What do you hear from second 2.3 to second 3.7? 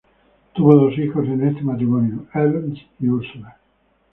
Ernst y Ursula.